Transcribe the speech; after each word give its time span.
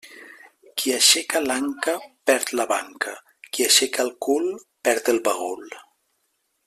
Qui 0.83 0.93
aixeca 0.93 1.41
l'anca 1.43 1.93
perd 2.31 2.53
la 2.61 2.65
banca, 2.71 3.13
qui 3.51 3.67
aixeca 3.67 4.07
el 4.07 4.11
cul 4.29 4.49
perd 4.89 5.13
el 5.15 5.23
bagul. 5.29 5.71